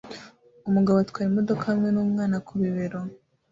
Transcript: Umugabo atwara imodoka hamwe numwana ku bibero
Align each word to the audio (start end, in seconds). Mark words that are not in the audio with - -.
Umugabo 0.69 0.97
atwara 0.99 1.27
imodoka 1.31 1.63
hamwe 1.71 1.89
numwana 1.91 2.35
ku 2.45 2.51
bibero 2.59 2.99